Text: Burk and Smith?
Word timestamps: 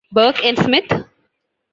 Burk 0.11 0.43
and 0.43 0.57
Smith? 0.57 0.91